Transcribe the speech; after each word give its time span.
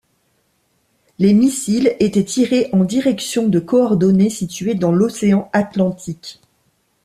Les 1.19 1.31
missiles 1.31 1.95
étaient 1.99 2.25
tirés 2.25 2.69
en 2.73 2.83
direction 2.85 3.47
de 3.47 3.59
coordonnées 3.59 4.31
situées 4.31 4.73
dans 4.73 4.91
l'océan 4.91 5.47
Atlantique. 5.53 6.41